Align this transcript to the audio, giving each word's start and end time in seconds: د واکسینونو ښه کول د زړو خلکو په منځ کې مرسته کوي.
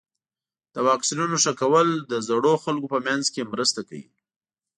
د 0.73 0.75
واکسینونو 0.87 1.35
ښه 1.43 1.53
کول 1.61 1.87
د 2.11 2.13
زړو 2.27 2.53
خلکو 2.63 2.87
په 2.93 2.99
منځ 3.07 3.23
کې 3.33 3.49
مرسته 3.53 3.79
کوي. 3.89 4.05